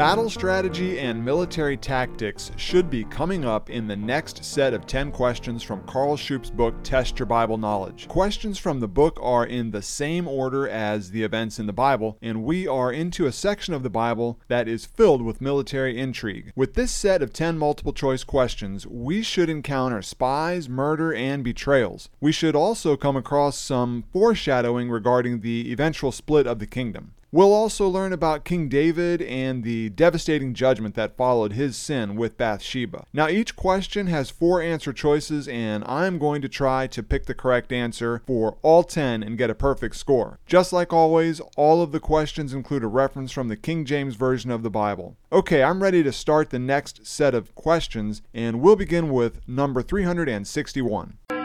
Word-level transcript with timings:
Battle 0.00 0.30
strategy 0.30 0.98
and 0.98 1.22
military 1.22 1.76
tactics 1.76 2.52
should 2.56 2.88
be 2.88 3.04
coming 3.04 3.44
up 3.44 3.68
in 3.68 3.86
the 3.86 3.96
next 3.96 4.42
set 4.42 4.72
of 4.72 4.86
10 4.86 5.12
questions 5.12 5.62
from 5.62 5.82
Carl 5.82 6.16
Shoup's 6.16 6.48
book, 6.48 6.74
Test 6.82 7.18
Your 7.18 7.26
Bible 7.26 7.58
Knowledge. 7.58 8.08
Questions 8.08 8.58
from 8.58 8.80
the 8.80 8.88
book 8.88 9.18
are 9.20 9.44
in 9.44 9.72
the 9.72 9.82
same 9.82 10.26
order 10.26 10.66
as 10.66 11.10
the 11.10 11.22
events 11.22 11.58
in 11.58 11.66
the 11.66 11.74
Bible, 11.74 12.16
and 12.22 12.44
we 12.44 12.66
are 12.66 12.90
into 12.90 13.26
a 13.26 13.30
section 13.30 13.74
of 13.74 13.82
the 13.82 13.90
Bible 13.90 14.40
that 14.48 14.66
is 14.66 14.86
filled 14.86 15.20
with 15.20 15.42
military 15.42 15.98
intrigue. 15.98 16.50
With 16.56 16.72
this 16.72 16.92
set 16.92 17.20
of 17.20 17.34
10 17.34 17.58
multiple 17.58 17.92
choice 17.92 18.24
questions, 18.24 18.86
we 18.86 19.20
should 19.20 19.50
encounter 19.50 20.00
spies, 20.00 20.66
murder, 20.66 21.12
and 21.12 21.44
betrayals. 21.44 22.08
We 22.22 22.32
should 22.32 22.56
also 22.56 22.96
come 22.96 23.18
across 23.18 23.58
some 23.58 24.04
foreshadowing 24.14 24.88
regarding 24.88 25.40
the 25.40 25.70
eventual 25.70 26.10
split 26.10 26.46
of 26.46 26.58
the 26.58 26.66
kingdom. 26.66 27.12
We'll 27.32 27.52
also 27.52 27.88
learn 27.88 28.12
about 28.12 28.44
King 28.44 28.68
David 28.68 29.22
and 29.22 29.62
the 29.62 29.90
devastating 29.90 30.52
judgment 30.52 30.96
that 30.96 31.16
followed 31.16 31.52
his 31.52 31.76
sin 31.76 32.16
with 32.16 32.36
Bathsheba. 32.36 33.04
Now, 33.12 33.28
each 33.28 33.54
question 33.54 34.08
has 34.08 34.30
four 34.30 34.60
answer 34.60 34.92
choices, 34.92 35.46
and 35.46 35.84
I'm 35.86 36.18
going 36.18 36.42
to 36.42 36.48
try 36.48 36.88
to 36.88 37.02
pick 37.04 37.26
the 37.26 37.34
correct 37.34 37.72
answer 37.72 38.22
for 38.26 38.58
all 38.62 38.82
10 38.82 39.22
and 39.22 39.38
get 39.38 39.48
a 39.48 39.54
perfect 39.54 39.94
score. 39.94 40.40
Just 40.44 40.72
like 40.72 40.92
always, 40.92 41.40
all 41.56 41.82
of 41.82 41.92
the 41.92 42.00
questions 42.00 42.52
include 42.52 42.82
a 42.82 42.88
reference 42.88 43.30
from 43.30 43.46
the 43.46 43.56
King 43.56 43.84
James 43.84 44.16
Version 44.16 44.50
of 44.50 44.64
the 44.64 44.70
Bible. 44.70 45.16
Okay, 45.30 45.62
I'm 45.62 45.84
ready 45.84 46.02
to 46.02 46.12
start 46.12 46.50
the 46.50 46.58
next 46.58 47.06
set 47.06 47.32
of 47.32 47.54
questions, 47.54 48.22
and 48.34 48.60
we'll 48.60 48.74
begin 48.74 49.08
with 49.08 49.46
number 49.46 49.82
361. 49.82 51.39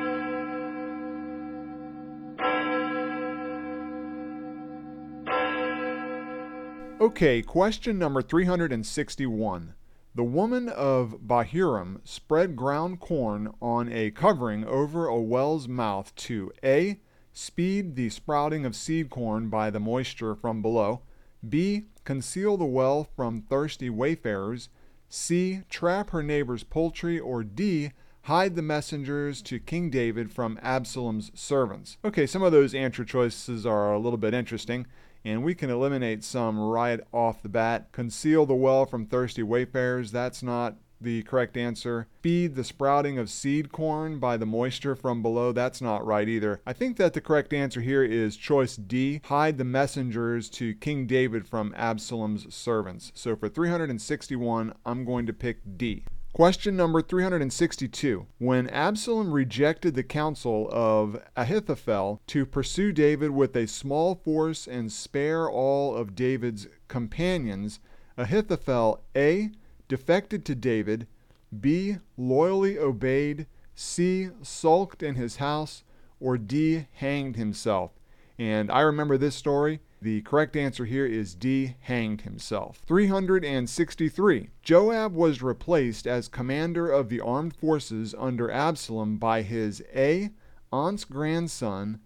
Okay, 7.01 7.41
question 7.41 7.99
number 7.99 8.21
361. 8.21 9.73
The 10.15 10.23
woman 10.23 10.69
of 10.69 11.17
Bahurim 11.27 11.99
spread 12.05 12.55
ground 12.55 13.01
corn 13.01 13.53
on 13.61 13.91
a 13.91 14.11
covering 14.11 14.63
over 14.63 15.05
a 15.05 15.19
well's 15.19 15.67
mouth 15.67 16.15
to 16.15 16.53
A. 16.63 17.01
Speed 17.33 17.97
the 17.97 18.09
sprouting 18.09 18.65
of 18.65 18.77
seed 18.77 19.09
corn 19.09 19.49
by 19.49 19.69
the 19.69 19.79
moisture 19.79 20.35
from 20.35 20.61
below. 20.61 21.01
B. 21.47 21.87
Conceal 22.05 22.55
the 22.55 22.63
well 22.63 23.03
from 23.03 23.41
thirsty 23.41 23.89
wayfarers. 23.89 24.69
C. 25.09 25.63
Trap 25.69 26.11
her 26.11 26.23
neighbor's 26.23 26.63
poultry. 26.63 27.19
Or 27.19 27.43
D. 27.43 27.91
Hide 28.21 28.55
the 28.55 28.61
messengers 28.61 29.41
to 29.43 29.59
King 29.59 29.89
David 29.89 30.31
from 30.31 30.57
Absalom's 30.61 31.29
servants. 31.35 31.97
Okay, 32.05 32.25
some 32.25 32.41
of 32.41 32.53
those 32.53 32.73
answer 32.73 33.03
choices 33.03 33.65
are 33.65 33.93
a 33.93 33.99
little 33.99 34.17
bit 34.17 34.33
interesting 34.33 34.87
and 35.25 35.43
we 35.43 35.55
can 35.55 35.69
eliminate 35.69 36.23
some 36.23 36.59
right 36.59 37.01
off 37.11 37.41
the 37.41 37.49
bat. 37.49 37.91
Conceal 37.91 38.45
the 38.45 38.53
well 38.53 38.85
from 38.85 39.07
thirsty 39.07 39.43
wayfarers, 39.43 40.11
that's 40.11 40.43
not 40.43 40.75
the 41.01 41.23
correct 41.23 41.57
answer. 41.57 42.07
Feed 42.21 42.55
the 42.55 42.63
sprouting 42.63 43.17
of 43.17 43.29
seed 43.29 43.71
corn 43.71 44.19
by 44.19 44.37
the 44.37 44.45
moisture 44.45 44.95
from 44.95 45.21
below. 45.21 45.51
That's 45.51 45.81
not 45.81 46.05
right 46.05 46.27
either. 46.27 46.61
I 46.65 46.73
think 46.73 46.97
that 46.97 47.13
the 47.13 47.21
correct 47.21 47.53
answer 47.53 47.81
here 47.81 48.03
is 48.03 48.37
choice 48.37 48.75
D. 48.75 49.21
Hide 49.25 49.57
the 49.57 49.63
messengers 49.63 50.49
to 50.51 50.73
King 50.75 51.05
David 51.05 51.47
from 51.47 51.73
Absalom's 51.75 52.53
servants. 52.53 53.11
So 53.13 53.35
for 53.35 53.49
361, 53.49 54.73
I'm 54.85 55.05
going 55.05 55.25
to 55.25 55.33
pick 55.33 55.57
D. 55.77 56.05
Question 56.35 56.75
number 56.75 57.01
362. 57.01 58.27
When 58.39 58.67
Absalom 58.67 59.31
rejected 59.31 59.95
the 59.95 60.03
counsel 60.03 60.67
of 60.69 61.17
Ahithophel 61.37 62.19
to 62.27 62.45
pursue 62.45 62.91
David 62.91 63.31
with 63.31 63.55
a 63.55 63.69
small 63.69 64.15
force 64.15 64.67
and 64.67 64.91
spare 64.91 65.49
all 65.49 65.95
of 65.95 66.13
David's 66.13 66.67
companions, 66.89 67.79
Ahithophel 68.17 69.01
A. 69.15 69.51
defected 69.87 70.43
to 70.43 70.55
David, 70.55 71.07
B. 71.57 71.99
loyally 72.17 72.77
obeyed, 72.77 73.47
C. 73.73 74.27
sulked 74.41 75.01
in 75.01 75.15
his 75.15 75.37
house, 75.37 75.85
or 76.19 76.37
D. 76.37 76.87
hanged 76.95 77.37
himself. 77.37 77.91
And 78.37 78.69
I 78.69 78.81
remember 78.81 79.17
this 79.17 79.35
story 79.35 79.79
the 80.01 80.21
correct 80.21 80.55
answer 80.55 80.85
here 80.85 81.05
is 81.05 81.35
D, 81.35 81.75
hanged 81.79 82.21
himself. 82.21 82.81
363. 82.85 84.49
Joab 84.61 85.15
was 85.15 85.41
replaced 85.41 86.05
as 86.05 86.27
commander 86.27 86.91
of 86.91 87.09
the 87.09 87.21
armed 87.21 87.55
forces 87.55 88.13
under 88.17 88.51
Absalom 88.51 89.17
by 89.17 89.41
his 89.41 89.81
A, 89.95 90.29
aunt's 90.71 91.05
grandson, 91.05 91.99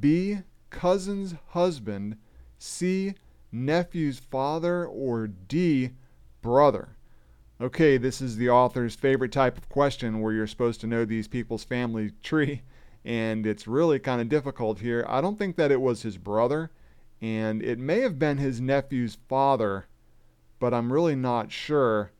B, 0.00 0.38
cousin's 0.70 1.34
husband, 1.48 2.16
C, 2.58 3.14
nephew's 3.52 4.18
father, 4.18 4.86
or 4.86 5.26
D, 5.26 5.90
brother. 6.40 6.96
Okay, 7.60 7.96
this 7.96 8.20
is 8.20 8.36
the 8.36 8.50
author's 8.50 8.94
favorite 8.94 9.32
type 9.32 9.56
of 9.56 9.68
question 9.68 10.20
where 10.20 10.32
you're 10.32 10.46
supposed 10.46 10.80
to 10.80 10.86
know 10.86 11.04
these 11.04 11.28
people's 11.28 11.64
family 11.64 12.12
tree, 12.22 12.62
and 13.04 13.46
it's 13.46 13.66
really 13.66 13.98
kind 13.98 14.20
of 14.20 14.28
difficult 14.28 14.80
here. 14.80 15.04
I 15.08 15.20
don't 15.20 15.38
think 15.38 15.56
that 15.56 15.70
it 15.70 15.80
was 15.80 16.02
his 16.02 16.18
brother 16.18 16.70
and 17.20 17.62
it 17.62 17.78
may 17.78 18.00
have 18.00 18.18
been 18.18 18.38
his 18.38 18.60
nephew's 18.60 19.18
father, 19.28 19.86
but 20.58 20.74
I'm 20.74 20.92
really 20.92 21.16
not 21.16 21.50
sure. 21.50 22.12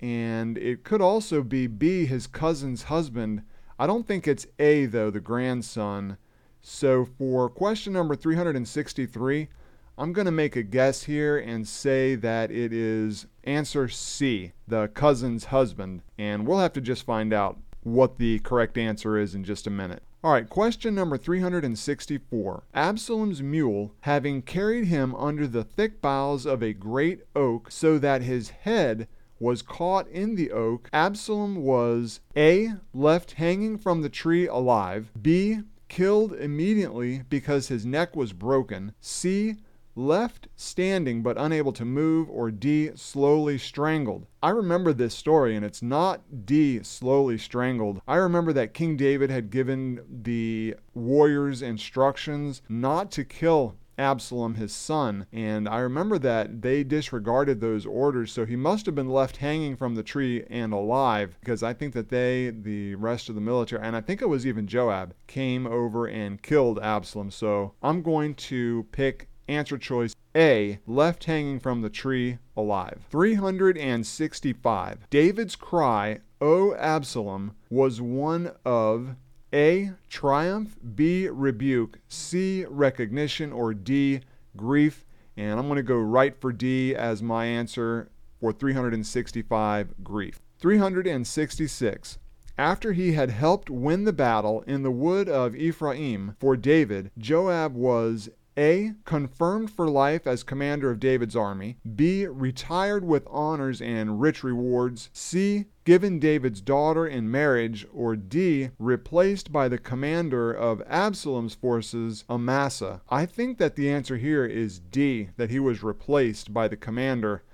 And 0.00 0.56
it 0.58 0.84
could 0.84 1.00
also 1.00 1.42
be 1.42 1.66
B, 1.66 2.06
his 2.06 2.26
cousin's 2.26 2.84
husband. 2.84 3.42
I 3.78 3.86
don't 3.86 4.06
think 4.06 4.28
it's 4.28 4.46
A, 4.58 4.86
though, 4.86 5.10
the 5.10 5.20
grandson. 5.20 6.18
So 6.60 7.04
for 7.04 7.48
question 7.48 7.92
number 7.92 8.14
363, 8.14 9.48
I'm 9.96 10.12
going 10.12 10.26
to 10.26 10.30
make 10.30 10.54
a 10.54 10.62
guess 10.62 11.04
here 11.04 11.38
and 11.38 11.66
say 11.66 12.14
that 12.14 12.50
it 12.50 12.72
is 12.72 13.26
answer 13.44 13.88
C, 13.88 14.52
the 14.66 14.88
cousin's 14.88 15.46
husband. 15.46 16.02
And 16.16 16.46
we'll 16.46 16.60
have 16.60 16.72
to 16.74 16.80
just 16.80 17.04
find 17.04 17.32
out 17.32 17.58
what 17.82 18.18
the 18.18 18.38
correct 18.40 18.78
answer 18.78 19.16
is 19.16 19.34
in 19.34 19.42
just 19.42 19.66
a 19.66 19.70
minute. 19.70 20.02
All 20.28 20.34
right, 20.34 20.46
question 20.46 20.94
number 20.94 21.16
364. 21.16 22.62
Absalom's 22.74 23.42
mule, 23.42 23.94
having 24.00 24.42
carried 24.42 24.84
him 24.84 25.14
under 25.14 25.46
the 25.46 25.64
thick 25.64 26.02
boughs 26.02 26.44
of 26.44 26.62
a 26.62 26.74
great 26.74 27.22
oak, 27.34 27.70
so 27.70 27.96
that 27.96 28.20
his 28.20 28.50
head 28.50 29.08
was 29.40 29.62
caught 29.62 30.06
in 30.08 30.34
the 30.34 30.50
oak, 30.50 30.90
Absalom 30.92 31.56
was 31.56 32.20
A. 32.36 32.74
left 32.92 33.32
hanging 33.32 33.78
from 33.78 34.02
the 34.02 34.10
tree 34.10 34.46
alive, 34.46 35.10
B. 35.18 35.60
killed 35.88 36.34
immediately 36.34 37.22
because 37.30 37.68
his 37.68 37.86
neck 37.86 38.14
was 38.14 38.34
broken, 38.34 38.92
C 39.00 39.56
left 39.98 40.48
standing 40.56 41.22
but 41.22 41.36
unable 41.36 41.72
to 41.72 41.84
move, 41.84 42.30
or 42.30 42.50
D, 42.50 42.90
slowly 42.94 43.58
strangled. 43.58 44.26
I 44.42 44.50
remember 44.50 44.92
this 44.92 45.14
story, 45.14 45.56
and 45.56 45.64
it's 45.64 45.82
not 45.82 46.46
D, 46.46 46.82
slowly 46.82 47.36
strangled. 47.36 48.00
I 48.06 48.16
remember 48.16 48.52
that 48.54 48.74
King 48.74 48.96
David 48.96 49.30
had 49.30 49.50
given 49.50 50.00
the 50.08 50.76
warriors 50.94 51.60
instructions 51.60 52.62
not 52.68 53.10
to 53.12 53.24
kill 53.24 53.76
Absalom, 53.98 54.54
his 54.54 54.72
son. 54.72 55.26
And 55.32 55.68
I 55.68 55.80
remember 55.80 56.18
that 56.20 56.62
they 56.62 56.84
disregarded 56.84 57.60
those 57.60 57.84
orders, 57.84 58.32
so 58.32 58.46
he 58.46 58.56
must 58.56 58.86
have 58.86 58.94
been 58.94 59.10
left 59.10 59.38
hanging 59.38 59.76
from 59.76 59.94
the 59.94 60.02
tree 60.02 60.44
and 60.48 60.72
alive 60.72 61.36
because 61.40 61.62
I 61.62 61.74
think 61.74 61.94
that 61.94 62.08
they, 62.08 62.50
the 62.50 62.94
rest 62.94 63.28
of 63.28 63.34
the 63.34 63.40
military, 63.40 63.82
and 63.82 63.96
I 63.96 64.00
think 64.00 64.22
it 64.22 64.28
was 64.28 64.46
even 64.46 64.68
Joab, 64.68 65.14
came 65.26 65.66
over 65.66 66.06
and 66.06 66.40
killed 66.40 66.78
Absalom. 66.78 67.30
So 67.30 67.74
I'm 67.82 68.02
going 68.02 68.34
to 68.34 68.86
pick 68.92 69.27
Answer 69.48 69.78
choice 69.78 70.14
A, 70.36 70.78
left 70.86 71.24
hanging 71.24 71.58
from 71.58 71.80
the 71.80 71.88
tree 71.88 72.38
alive. 72.54 73.06
365. 73.10 75.06
David's 75.08 75.56
cry, 75.56 76.20
O 76.40 76.74
Absalom, 76.74 77.56
was 77.70 78.00
one 78.00 78.52
of 78.64 79.16
A, 79.54 79.92
triumph, 80.10 80.76
B, 80.94 81.28
rebuke, 81.28 81.98
C, 82.08 82.66
recognition, 82.68 83.52
or 83.52 83.72
D, 83.72 84.20
grief. 84.54 85.06
And 85.36 85.58
I'm 85.58 85.66
going 85.66 85.76
to 85.76 85.82
go 85.82 85.98
right 85.98 86.38
for 86.38 86.52
D 86.52 86.94
as 86.94 87.22
my 87.22 87.46
answer 87.46 88.10
for 88.40 88.52
365, 88.52 90.04
grief. 90.04 90.40
366. 90.58 92.18
After 92.58 92.92
he 92.92 93.12
had 93.12 93.30
helped 93.30 93.70
win 93.70 94.04
the 94.04 94.12
battle 94.12 94.62
in 94.66 94.82
the 94.82 94.90
wood 94.90 95.28
of 95.28 95.54
Ephraim 95.54 96.34
for 96.40 96.56
David, 96.56 97.12
Joab 97.16 97.74
was 97.74 98.28
a. 98.58 98.92
Confirmed 99.04 99.70
for 99.70 99.88
life 99.88 100.26
as 100.26 100.42
commander 100.42 100.90
of 100.90 100.98
David's 101.00 101.36
army. 101.36 101.78
B. 101.94 102.26
Retired 102.26 103.04
with 103.04 103.26
honors 103.30 103.80
and 103.80 104.20
rich 104.20 104.42
rewards. 104.42 105.08
C. 105.12 105.66
Given 105.84 106.18
David's 106.18 106.60
daughter 106.60 107.06
in 107.06 107.30
marriage. 107.30 107.86
Or 107.94 108.16
D. 108.16 108.70
Replaced 108.78 109.52
by 109.52 109.68
the 109.68 109.78
commander 109.78 110.52
of 110.52 110.82
Absalom's 110.86 111.54
forces, 111.54 112.24
Amasa. 112.28 113.00
I 113.08 113.24
think 113.24 113.58
that 113.58 113.76
the 113.76 113.88
answer 113.88 114.16
here 114.16 114.44
is 114.44 114.80
D. 114.80 115.30
That 115.36 115.50
he 115.50 115.60
was 115.60 115.82
replaced 115.82 116.52
by 116.52 116.66
the 116.68 116.76
commander. 116.76 117.44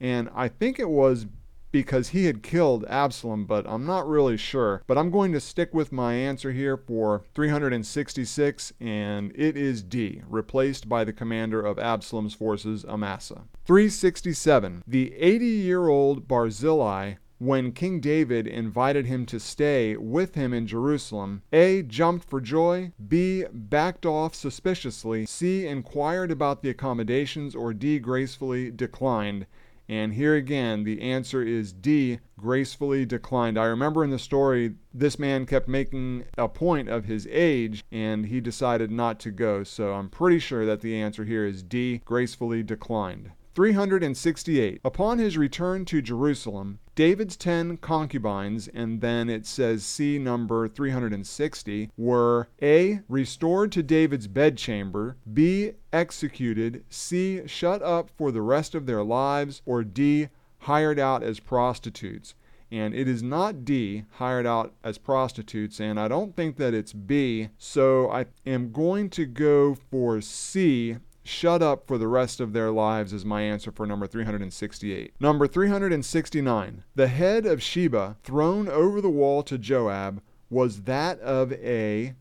And 0.00 0.28
I 0.34 0.48
think 0.48 0.78
it 0.78 0.90
was 0.90 1.26
because 1.70 2.08
he 2.08 2.24
had 2.24 2.42
killed 2.42 2.84
Absalom, 2.88 3.44
but 3.44 3.66
I'm 3.68 3.84
not 3.84 4.08
really 4.08 4.36
sure. 4.36 4.82
But 4.86 4.98
I'm 4.98 5.10
going 5.10 5.32
to 5.32 5.40
stick 5.40 5.74
with 5.74 5.92
my 5.92 6.14
answer 6.14 6.52
here 6.52 6.76
for 6.76 7.24
366, 7.34 8.72
and 8.80 9.32
it 9.34 9.56
is 9.56 9.82
D, 9.82 10.22
replaced 10.28 10.88
by 10.88 11.04
the 11.04 11.12
commander 11.12 11.64
of 11.64 11.78
Absalom's 11.78 12.34
forces, 12.34 12.84
Amasa. 12.84 13.42
367. 13.64 14.82
The 14.86 15.14
80 15.14 15.46
year 15.46 15.88
old 15.88 16.26
Barzillai 16.26 17.14
when 17.40 17.70
King 17.70 18.00
David 18.00 18.48
invited 18.48 19.06
him 19.06 19.24
to 19.26 19.38
stay 19.38 19.96
with 19.96 20.34
him 20.34 20.52
in 20.52 20.66
Jerusalem, 20.66 21.42
A. 21.52 21.82
jumped 21.82 22.28
for 22.28 22.40
joy, 22.40 22.90
B. 23.06 23.44
backed 23.52 24.04
off 24.04 24.34
suspiciously, 24.34 25.24
C. 25.24 25.64
inquired 25.64 26.32
about 26.32 26.62
the 26.62 26.70
accommodations, 26.70 27.54
or 27.54 27.72
D. 27.72 28.00
gracefully 28.00 28.72
declined. 28.72 29.46
And 29.88 30.12
here 30.12 30.34
again, 30.34 30.84
the 30.84 31.00
answer 31.00 31.42
is 31.42 31.72
D, 31.72 32.18
gracefully 32.38 33.06
declined. 33.06 33.58
I 33.58 33.64
remember 33.64 34.04
in 34.04 34.10
the 34.10 34.18
story, 34.18 34.74
this 34.92 35.18
man 35.18 35.46
kept 35.46 35.66
making 35.66 36.24
a 36.36 36.46
point 36.46 36.90
of 36.90 37.06
his 37.06 37.26
age 37.30 37.84
and 37.90 38.26
he 38.26 38.40
decided 38.40 38.90
not 38.90 39.18
to 39.20 39.30
go. 39.30 39.64
So 39.64 39.94
I'm 39.94 40.10
pretty 40.10 40.40
sure 40.40 40.66
that 40.66 40.82
the 40.82 41.00
answer 41.00 41.24
here 41.24 41.46
is 41.46 41.62
D, 41.62 42.02
gracefully 42.04 42.62
declined. 42.62 43.32
368. 43.58 44.80
Upon 44.84 45.18
his 45.18 45.36
return 45.36 45.84
to 45.86 46.00
Jerusalem, 46.00 46.78
David's 46.94 47.36
ten 47.36 47.76
concubines, 47.78 48.68
and 48.68 49.00
then 49.00 49.28
it 49.28 49.46
says 49.46 49.82
C 49.84 50.16
number 50.16 50.68
360, 50.68 51.90
were 51.96 52.46
A. 52.62 53.00
restored 53.08 53.72
to 53.72 53.82
David's 53.82 54.28
bedchamber, 54.28 55.16
B. 55.34 55.72
executed, 55.92 56.84
C. 56.88 57.48
shut 57.48 57.82
up 57.82 58.10
for 58.16 58.30
the 58.30 58.42
rest 58.42 58.76
of 58.76 58.86
their 58.86 59.02
lives, 59.02 59.60
or 59.66 59.82
D. 59.82 60.28
hired 60.58 61.00
out 61.00 61.24
as 61.24 61.40
prostitutes. 61.40 62.34
And 62.70 62.94
it 62.94 63.08
is 63.08 63.24
not 63.24 63.64
D, 63.64 64.04
hired 64.18 64.46
out 64.46 64.72
as 64.84 64.98
prostitutes, 64.98 65.80
and 65.80 65.98
I 65.98 66.06
don't 66.06 66.36
think 66.36 66.58
that 66.58 66.74
it's 66.74 66.92
B, 66.92 67.48
so 67.58 68.08
I 68.08 68.26
am 68.46 68.70
going 68.70 69.10
to 69.10 69.26
go 69.26 69.74
for 69.74 70.20
C 70.20 70.98
shut 71.28 71.62
up 71.62 71.86
for 71.86 71.98
the 71.98 72.08
rest 72.08 72.40
of 72.40 72.52
their 72.52 72.70
lives 72.70 73.12
is 73.12 73.24
my 73.24 73.42
answer 73.42 73.70
for 73.70 73.86
number 73.86 74.06
368. 74.06 75.12
Number 75.20 75.46
369. 75.46 76.84
The 76.94 77.08
head 77.08 77.44
of 77.44 77.62
Sheba 77.62 78.16
thrown 78.22 78.68
over 78.68 79.00
the 79.00 79.10
wall 79.10 79.42
to 79.44 79.58
Joab 79.58 80.22
was 80.48 80.82
that 80.82 81.20
of 81.20 81.52
a 81.52 82.14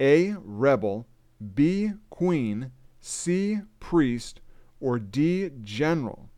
A. 0.00 0.34
rebel, 0.40 1.08
B. 1.54 1.90
queen, 2.08 2.70
C. 3.00 3.58
priest, 3.80 4.40
or 4.80 4.98
D. 4.98 5.50
general? 5.60 6.30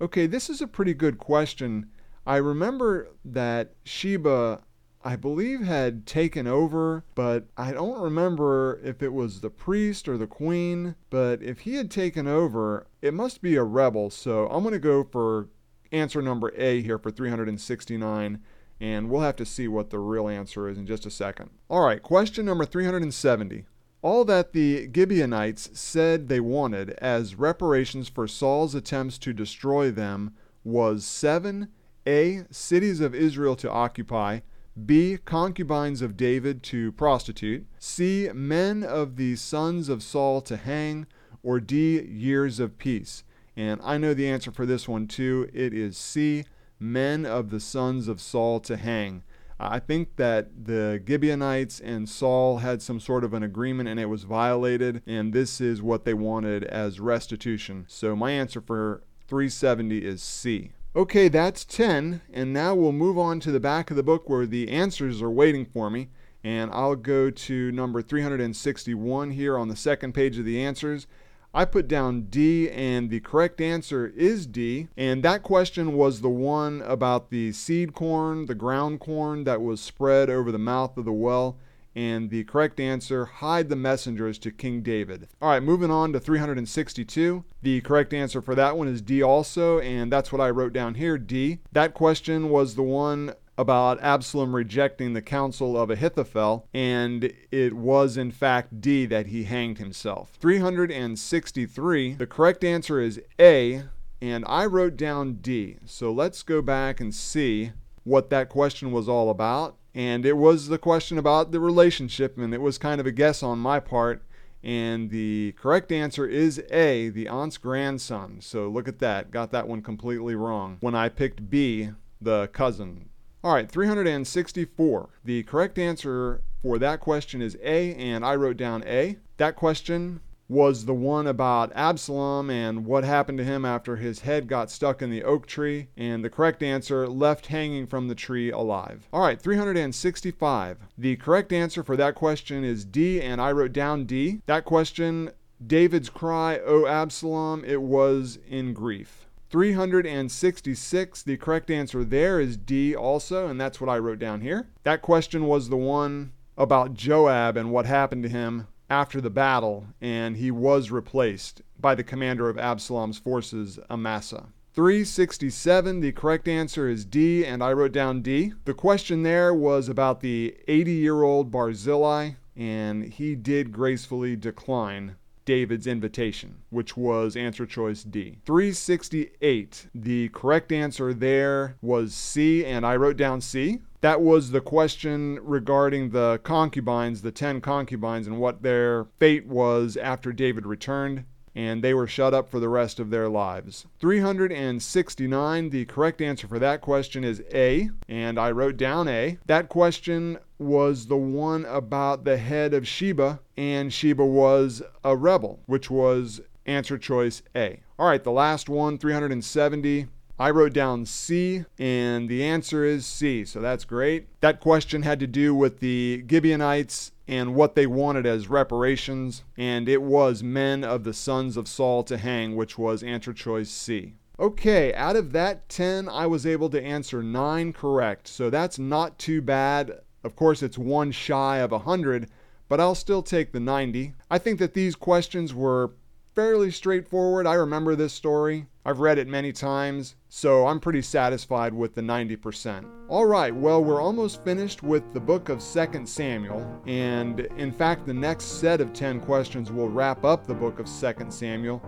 Okay, 0.00 0.26
this 0.26 0.48
is 0.48 0.62
a 0.62 0.66
pretty 0.66 0.94
good 0.94 1.18
question. 1.18 1.90
I 2.26 2.36
remember 2.36 3.08
that 3.24 3.74
Sheba 3.84 4.62
I 5.06 5.14
believe, 5.14 5.60
had 5.60 6.04
taken 6.04 6.48
over, 6.48 7.04
but 7.14 7.46
I 7.56 7.70
don't 7.70 8.02
remember 8.02 8.80
if 8.82 9.04
it 9.04 9.12
was 9.12 9.40
the 9.40 9.50
priest 9.50 10.08
or 10.08 10.18
the 10.18 10.26
queen. 10.26 10.96
But 11.10 11.40
if 11.44 11.60
he 11.60 11.76
had 11.76 11.92
taken 11.92 12.26
over, 12.26 12.88
it 13.00 13.14
must 13.14 13.40
be 13.40 13.54
a 13.54 13.62
rebel. 13.62 14.10
So 14.10 14.48
I'm 14.48 14.64
going 14.64 14.72
to 14.72 14.80
go 14.80 15.04
for 15.04 15.48
answer 15.92 16.20
number 16.20 16.52
A 16.56 16.82
here 16.82 16.98
for 16.98 17.12
369 17.12 18.40
and 18.80 19.08
we'll 19.08 19.20
have 19.20 19.36
to 19.36 19.46
see 19.46 19.68
what 19.68 19.90
the 19.90 19.98
real 20.00 20.28
answer 20.28 20.68
is 20.68 20.76
in 20.76 20.88
just 20.88 21.06
a 21.06 21.10
second. 21.10 21.50
All 21.70 21.86
right, 21.86 22.02
question 22.02 22.44
number 22.44 22.64
370. 22.64 23.64
All 24.02 24.24
that 24.24 24.52
the 24.52 24.90
Gibeonites 24.92 25.70
said 25.72 26.28
they 26.28 26.40
wanted 26.40 26.90
as 26.98 27.36
reparations 27.36 28.08
for 28.08 28.26
Saul's 28.26 28.74
attempts 28.74 29.18
to 29.18 29.32
destroy 29.32 29.92
them 29.92 30.34
was 30.64 31.04
seven 31.04 31.68
A. 32.08 32.44
Cities 32.50 33.00
of 33.00 33.14
Israel 33.14 33.54
to 33.56 33.70
occupy, 33.70 34.40
B. 34.84 35.16
Concubines 35.24 36.02
of 36.02 36.16
David 36.16 36.62
to 36.64 36.92
prostitute. 36.92 37.66
C. 37.78 38.28
Men 38.34 38.84
of 38.84 39.16
the 39.16 39.36
sons 39.36 39.88
of 39.88 40.02
Saul 40.02 40.40
to 40.42 40.56
hang. 40.56 41.06
Or 41.42 41.60
D. 41.60 42.02
Years 42.02 42.60
of 42.60 42.76
peace. 42.76 43.24
And 43.56 43.80
I 43.82 43.96
know 43.96 44.12
the 44.12 44.28
answer 44.28 44.50
for 44.50 44.66
this 44.66 44.86
one 44.86 45.06
too. 45.06 45.48
It 45.54 45.72
is 45.72 45.96
C. 45.96 46.44
Men 46.78 47.24
of 47.24 47.50
the 47.50 47.60
sons 47.60 48.06
of 48.06 48.20
Saul 48.20 48.60
to 48.60 48.76
hang. 48.76 49.22
I 49.58 49.78
think 49.78 50.16
that 50.16 50.66
the 50.66 51.02
Gibeonites 51.06 51.80
and 51.80 52.06
Saul 52.06 52.58
had 52.58 52.82
some 52.82 53.00
sort 53.00 53.24
of 53.24 53.32
an 53.32 53.42
agreement 53.42 53.88
and 53.88 53.98
it 53.98 54.06
was 54.06 54.24
violated, 54.24 55.02
and 55.06 55.32
this 55.32 55.62
is 55.62 55.80
what 55.80 56.04
they 56.04 56.12
wanted 56.12 56.64
as 56.64 57.00
restitution. 57.00 57.86
So 57.88 58.14
my 58.14 58.32
answer 58.32 58.60
for 58.60 59.02
370 59.28 60.04
is 60.04 60.22
C. 60.22 60.72
Okay, 60.96 61.28
that's 61.28 61.66
10, 61.66 62.22
and 62.32 62.54
now 62.54 62.74
we'll 62.74 62.90
move 62.90 63.18
on 63.18 63.38
to 63.40 63.52
the 63.52 63.60
back 63.60 63.90
of 63.90 63.98
the 63.98 64.02
book 64.02 64.30
where 64.30 64.46
the 64.46 64.70
answers 64.70 65.20
are 65.20 65.30
waiting 65.30 65.66
for 65.66 65.90
me. 65.90 66.08
And 66.42 66.70
I'll 66.70 66.96
go 66.96 67.28
to 67.28 67.70
number 67.70 68.00
361 68.00 69.32
here 69.32 69.58
on 69.58 69.68
the 69.68 69.76
second 69.76 70.14
page 70.14 70.38
of 70.38 70.46
the 70.46 70.58
answers. 70.58 71.06
I 71.52 71.66
put 71.66 71.86
down 71.86 72.28
D, 72.30 72.70
and 72.70 73.10
the 73.10 73.20
correct 73.20 73.60
answer 73.60 74.10
is 74.16 74.46
D. 74.46 74.88
And 74.96 75.22
that 75.22 75.42
question 75.42 75.92
was 75.92 76.22
the 76.22 76.30
one 76.30 76.80
about 76.80 77.28
the 77.28 77.52
seed 77.52 77.92
corn, 77.92 78.46
the 78.46 78.54
ground 78.54 78.98
corn 78.98 79.44
that 79.44 79.60
was 79.60 79.82
spread 79.82 80.30
over 80.30 80.50
the 80.50 80.56
mouth 80.56 80.96
of 80.96 81.04
the 81.04 81.12
well 81.12 81.58
and 81.96 82.28
the 82.30 82.44
correct 82.44 82.78
answer 82.78 83.24
hide 83.24 83.68
the 83.70 83.74
messengers 83.74 84.38
to 84.38 84.52
King 84.52 84.82
David. 84.82 85.28
All 85.40 85.48
right, 85.48 85.62
moving 85.62 85.90
on 85.90 86.12
to 86.12 86.20
362. 86.20 87.42
The 87.62 87.80
correct 87.80 88.12
answer 88.12 88.42
for 88.42 88.54
that 88.54 88.76
one 88.76 88.86
is 88.86 89.00
D 89.00 89.22
also, 89.22 89.80
and 89.80 90.12
that's 90.12 90.30
what 90.30 90.42
I 90.42 90.50
wrote 90.50 90.74
down 90.74 90.94
here 90.94 91.16
D. 91.16 91.60
That 91.72 91.94
question 91.94 92.50
was 92.50 92.74
the 92.74 92.82
one 92.82 93.32
about 93.58 94.02
Absalom 94.02 94.54
rejecting 94.54 95.14
the 95.14 95.22
counsel 95.22 95.80
of 95.80 95.90
Ahithophel, 95.90 96.68
and 96.74 97.32
it 97.50 97.72
was 97.72 98.18
in 98.18 98.30
fact 98.30 98.82
D 98.82 99.06
that 99.06 99.28
he 99.28 99.44
hanged 99.44 99.78
himself. 99.78 100.36
363. 100.38 102.14
The 102.14 102.26
correct 102.26 102.62
answer 102.62 103.00
is 103.00 103.18
A, 103.40 103.84
and 104.20 104.44
I 104.46 104.66
wrote 104.66 104.96
down 104.96 105.34
D. 105.34 105.78
So 105.86 106.12
let's 106.12 106.42
go 106.42 106.60
back 106.60 107.00
and 107.00 107.14
see 107.14 107.72
what 108.04 108.28
that 108.30 108.50
question 108.50 108.92
was 108.92 109.08
all 109.08 109.30
about. 109.30 109.76
And 109.96 110.26
it 110.26 110.36
was 110.36 110.68
the 110.68 110.76
question 110.76 111.16
about 111.16 111.52
the 111.52 111.58
relationship, 111.58 112.36
and 112.36 112.52
it 112.52 112.60
was 112.60 112.76
kind 112.76 113.00
of 113.00 113.06
a 113.06 113.12
guess 113.12 113.42
on 113.42 113.58
my 113.58 113.80
part. 113.80 114.22
And 114.62 115.08
the 115.08 115.52
correct 115.52 115.90
answer 115.90 116.26
is 116.26 116.62
A, 116.70 117.08
the 117.08 117.28
aunt's 117.28 117.56
grandson. 117.56 118.42
So 118.42 118.68
look 118.68 118.88
at 118.88 118.98
that. 118.98 119.30
Got 119.30 119.52
that 119.52 119.66
one 119.66 119.80
completely 119.80 120.34
wrong 120.34 120.76
when 120.80 120.94
I 120.94 121.08
picked 121.08 121.48
B, 121.48 121.92
the 122.20 122.48
cousin. 122.48 123.08
All 123.42 123.54
right, 123.54 123.70
364. 123.70 125.08
The 125.24 125.42
correct 125.44 125.78
answer 125.78 126.42
for 126.60 126.78
that 126.78 127.00
question 127.00 127.40
is 127.40 127.56
A, 127.62 127.94
and 127.94 128.22
I 128.22 128.34
wrote 128.36 128.58
down 128.58 128.84
A. 128.86 129.16
That 129.38 129.56
question 129.56 130.20
was 130.48 130.84
the 130.84 130.94
one 130.94 131.26
about 131.26 131.72
Absalom 131.74 132.50
and 132.50 132.84
what 132.86 133.04
happened 133.04 133.38
to 133.38 133.44
him 133.44 133.64
after 133.64 133.96
his 133.96 134.20
head 134.20 134.46
got 134.46 134.70
stuck 134.70 135.02
in 135.02 135.10
the 135.10 135.24
oak 135.24 135.46
tree, 135.46 135.88
and 135.96 136.24
the 136.24 136.30
correct 136.30 136.62
answer 136.62 137.08
left 137.08 137.46
hanging 137.46 137.86
from 137.86 138.08
the 138.08 138.14
tree 138.14 138.50
alive. 138.50 139.08
All 139.12 139.22
right, 139.22 139.40
365. 139.40 140.78
The 140.96 141.16
correct 141.16 141.52
answer 141.52 141.82
for 141.82 141.96
that 141.96 142.14
question 142.14 142.64
is 142.64 142.84
D, 142.84 143.20
and 143.20 143.40
I 143.40 143.52
wrote 143.52 143.72
down 143.72 144.04
D. 144.04 144.40
That 144.46 144.64
question, 144.64 145.30
David's 145.64 146.10
cry, 146.10 146.60
O 146.64 146.86
Absalom, 146.86 147.64
it 147.64 147.82
was 147.82 148.38
in 148.48 148.72
grief. 148.72 149.26
366. 149.50 151.22
The 151.22 151.36
correct 151.36 151.70
answer 151.70 152.04
there 152.04 152.40
is 152.40 152.56
D 152.56 152.94
also, 152.94 153.46
and 153.48 153.60
that's 153.60 153.80
what 153.80 153.90
I 153.90 153.98
wrote 153.98 154.18
down 154.18 154.40
here. 154.40 154.68
That 154.84 155.02
question 155.02 155.46
was 155.46 155.68
the 155.68 155.76
one 155.76 156.32
about 156.58 156.94
Joab 156.94 157.56
and 157.56 157.70
what 157.70 157.86
happened 157.86 158.22
to 158.24 158.28
him 158.28 158.66
after 158.88 159.20
the 159.20 159.30
battle, 159.30 159.86
and 160.00 160.36
he 160.36 160.50
was 160.50 160.90
replaced 160.90 161.62
by 161.78 161.94
the 161.94 162.04
commander 162.04 162.48
of 162.48 162.58
Absalom's 162.58 163.18
forces, 163.18 163.78
Amasa. 163.90 164.46
367, 164.74 166.00
the 166.00 166.12
correct 166.12 166.46
answer 166.46 166.86
is 166.88 167.06
D, 167.06 167.46
and 167.46 167.62
I 167.62 167.72
wrote 167.72 167.92
down 167.92 168.20
D. 168.20 168.52
The 168.66 168.74
question 168.74 169.22
there 169.22 169.54
was 169.54 169.88
about 169.88 170.20
the 170.20 170.54
80 170.68 170.92
year 170.92 171.22
old 171.22 171.50
Barzillai, 171.50 172.32
and 172.54 173.04
he 173.04 173.34
did 173.34 173.72
gracefully 173.72 174.36
decline 174.36 175.16
David's 175.46 175.86
invitation, 175.86 176.56
which 176.68 176.96
was 176.96 177.36
answer 177.36 177.64
choice 177.64 178.02
D. 178.02 178.38
368, 178.44 179.86
the 179.94 180.28
correct 180.28 180.72
answer 180.72 181.14
there 181.14 181.76
was 181.80 182.12
C, 182.12 182.64
and 182.64 182.84
I 182.84 182.96
wrote 182.96 183.16
down 183.16 183.40
C. 183.40 183.80
That 184.00 184.20
was 184.20 184.50
the 184.50 184.60
question 184.60 185.38
regarding 185.42 186.10
the 186.10 186.40
concubines, 186.42 187.22
the 187.22 187.32
10 187.32 187.60
concubines, 187.60 188.26
and 188.26 188.38
what 188.38 188.62
their 188.62 189.06
fate 189.18 189.46
was 189.46 189.96
after 189.96 190.32
David 190.32 190.66
returned, 190.66 191.24
and 191.54 191.82
they 191.82 191.94
were 191.94 192.06
shut 192.06 192.34
up 192.34 192.50
for 192.50 192.60
the 192.60 192.68
rest 192.68 193.00
of 193.00 193.10
their 193.10 193.28
lives. 193.28 193.86
369, 193.98 195.70
the 195.70 195.86
correct 195.86 196.20
answer 196.20 196.46
for 196.46 196.58
that 196.58 196.82
question 196.82 197.24
is 197.24 197.42
A, 197.54 197.90
and 198.08 198.38
I 198.38 198.50
wrote 198.50 198.76
down 198.76 199.08
A. 199.08 199.38
That 199.46 199.70
question 199.70 200.38
was 200.58 201.06
the 201.06 201.16
one 201.16 201.64
about 201.64 202.24
the 202.24 202.36
head 202.36 202.74
of 202.74 202.86
Sheba, 202.86 203.40
and 203.56 203.92
Sheba 203.92 204.24
was 204.24 204.82
a 205.02 205.16
rebel, 205.16 205.60
which 205.66 205.90
was 205.90 206.42
answer 206.66 206.98
choice 206.98 207.42
A. 207.54 207.80
All 207.98 208.06
right, 208.06 208.22
the 208.22 208.30
last 208.30 208.68
one, 208.68 208.98
370. 208.98 210.06
I 210.38 210.50
wrote 210.50 210.74
down 210.74 211.06
C, 211.06 211.64
and 211.78 212.28
the 212.28 212.44
answer 212.44 212.84
is 212.84 213.06
C, 213.06 213.44
so 213.46 213.60
that's 213.60 213.86
great. 213.86 214.28
That 214.40 214.60
question 214.60 215.02
had 215.02 215.18
to 215.20 215.26
do 215.26 215.54
with 215.54 215.80
the 215.80 216.24
Gibeonites 216.28 217.12
and 217.26 217.54
what 217.54 217.74
they 217.74 217.86
wanted 217.86 218.26
as 218.26 218.48
reparations, 218.48 219.44
and 219.56 219.88
it 219.88 220.02
was 220.02 220.42
men 220.42 220.84
of 220.84 221.04
the 221.04 221.14
sons 221.14 221.56
of 221.56 221.66
Saul 221.66 222.02
to 222.04 222.18
hang, 222.18 222.54
which 222.54 222.76
was 222.76 223.02
answer 223.02 223.32
choice 223.32 223.70
C. 223.70 224.14
Okay, 224.38 224.92
out 224.92 225.16
of 225.16 225.32
that 225.32 225.70
10, 225.70 226.08
I 226.10 226.26
was 226.26 226.44
able 226.44 226.68
to 226.68 226.82
answer 226.82 227.22
9 227.22 227.72
correct, 227.72 228.28
so 228.28 228.50
that's 228.50 228.78
not 228.78 229.18
too 229.18 229.40
bad. 229.40 230.00
Of 230.22 230.36
course, 230.36 230.62
it's 230.62 230.76
one 230.76 231.12
shy 231.12 231.58
of 231.58 231.70
100, 231.70 232.28
but 232.68 232.78
I'll 232.78 232.94
still 232.94 233.22
take 233.22 233.52
the 233.52 233.60
90. 233.60 234.12
I 234.30 234.38
think 234.38 234.58
that 234.58 234.74
these 234.74 234.94
questions 234.94 235.54
were 235.54 235.92
fairly 236.36 236.70
straightforward. 236.70 237.46
I 237.46 237.54
remember 237.54 237.96
this 237.96 238.12
story. 238.12 238.66
I've 238.84 239.00
read 239.00 239.16
it 239.16 239.26
many 239.26 239.52
times, 239.52 240.16
so 240.28 240.66
I'm 240.66 240.78
pretty 240.78 241.00
satisfied 241.00 241.72
with 241.72 241.94
the 241.94 242.02
90%. 242.02 242.86
All 243.08 243.24
right, 243.24 243.52
well, 243.52 243.82
we're 243.82 244.02
almost 244.02 244.44
finished 244.44 244.82
with 244.82 245.02
the 245.14 245.18
book 245.18 245.48
of 245.48 245.60
2 245.60 246.04
Samuel, 246.04 246.82
and 246.86 247.40
in 247.56 247.72
fact, 247.72 248.04
the 248.04 248.12
next 248.12 248.60
set 248.60 248.82
of 248.82 248.92
10 248.92 249.20
questions 249.20 249.72
will 249.72 249.88
wrap 249.88 250.24
up 250.24 250.46
the 250.46 250.54
book 250.54 250.78
of 250.78 250.86
2 250.86 251.30
Samuel, 251.30 251.82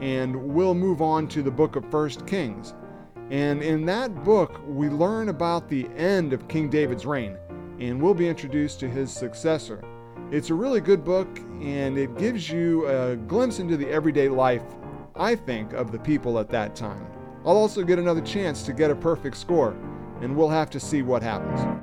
and 0.00 0.34
we'll 0.34 0.74
move 0.74 1.00
on 1.00 1.28
to 1.28 1.40
the 1.40 1.50
book 1.50 1.76
of 1.76 1.90
1 1.90 2.26
Kings. 2.26 2.74
And 3.30 3.62
in 3.62 3.86
that 3.86 4.24
book, 4.24 4.60
we 4.66 4.88
learn 4.88 5.28
about 5.28 5.68
the 5.68 5.86
end 5.96 6.32
of 6.32 6.48
King 6.48 6.68
David's 6.68 7.06
reign, 7.06 7.38
and 7.78 8.02
we'll 8.02 8.14
be 8.14 8.28
introduced 8.28 8.80
to 8.80 8.88
his 8.88 9.12
successor. 9.12 9.80
It's 10.32 10.48
a 10.48 10.54
really 10.54 10.80
good 10.80 11.04
book, 11.04 11.28
and 11.60 11.98
it 11.98 12.16
gives 12.16 12.48
you 12.48 12.86
a 12.86 13.16
glimpse 13.16 13.58
into 13.58 13.76
the 13.76 13.86
everyday 13.90 14.30
life, 14.30 14.62
I 15.14 15.34
think, 15.34 15.74
of 15.74 15.92
the 15.92 15.98
people 15.98 16.38
at 16.38 16.48
that 16.48 16.74
time. 16.74 17.06
I'll 17.44 17.58
also 17.58 17.84
get 17.84 17.98
another 17.98 18.22
chance 18.22 18.62
to 18.62 18.72
get 18.72 18.90
a 18.90 18.94
perfect 18.94 19.36
score, 19.36 19.76
and 20.22 20.34
we'll 20.34 20.48
have 20.48 20.70
to 20.70 20.80
see 20.80 21.02
what 21.02 21.22
happens. 21.22 21.81